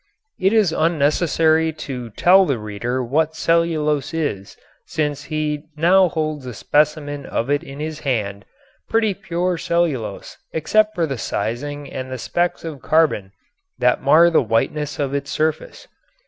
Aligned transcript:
It 0.39 0.51
is 0.51 0.71
unnecessary 0.71 1.71
to 1.73 2.09
tell 2.09 2.43
the 2.47 2.57
reader 2.57 3.03
what 3.03 3.35
cellulose 3.35 4.15
is 4.15 4.57
since 4.87 5.25
he 5.25 5.65
now 5.77 6.09
holds 6.09 6.47
a 6.47 6.55
specimen 6.55 7.27
of 7.27 7.51
it 7.51 7.61
in 7.61 7.79
his 7.79 7.99
hand, 7.99 8.45
pretty 8.89 9.13
pure 9.13 9.59
cellulose 9.59 10.37
except 10.53 10.95
for 10.95 11.05
the 11.05 11.19
sizing 11.19 11.87
and 11.93 12.11
the 12.11 12.17
specks 12.17 12.65
of 12.65 12.81
carbon 12.81 13.31
that 13.77 14.01
mar 14.01 14.31
the 14.31 14.41
whiteness 14.41 14.97
of 14.97 15.13
its 15.13 15.29
surface. 15.29 15.87